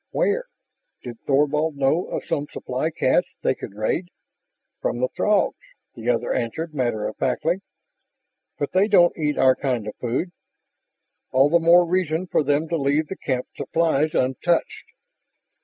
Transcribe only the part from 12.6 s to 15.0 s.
to leave the camp supplies untouched."